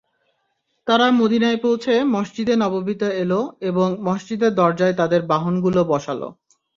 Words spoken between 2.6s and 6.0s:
নববীতে এল এবং মসজিদের দরজায় তাদের বাহনগুলোকে